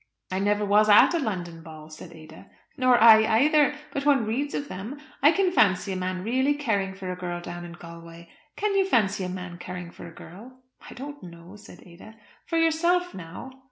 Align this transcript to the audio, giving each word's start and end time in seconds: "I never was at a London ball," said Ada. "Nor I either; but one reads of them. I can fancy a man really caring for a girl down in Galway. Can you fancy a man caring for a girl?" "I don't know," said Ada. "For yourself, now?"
"I 0.31 0.39
never 0.39 0.65
was 0.65 0.89
at 0.89 1.13
a 1.13 1.19
London 1.19 1.61
ball," 1.61 1.91
said 1.91 2.11
Ada. 2.11 2.47
"Nor 2.75 2.99
I 2.99 3.21
either; 3.41 3.75
but 3.93 4.03
one 4.03 4.25
reads 4.25 4.55
of 4.55 4.67
them. 4.67 4.99
I 5.21 5.31
can 5.31 5.51
fancy 5.51 5.93
a 5.93 5.95
man 5.95 6.23
really 6.23 6.55
caring 6.55 6.95
for 6.95 7.11
a 7.11 7.15
girl 7.15 7.39
down 7.39 7.65
in 7.65 7.73
Galway. 7.73 8.27
Can 8.55 8.73
you 8.75 8.87
fancy 8.87 9.23
a 9.23 9.29
man 9.29 9.59
caring 9.59 9.91
for 9.91 10.07
a 10.07 10.11
girl?" 10.11 10.57
"I 10.89 10.95
don't 10.95 11.21
know," 11.21 11.55
said 11.55 11.83
Ada. 11.85 12.15
"For 12.47 12.57
yourself, 12.57 13.13
now?" 13.13 13.51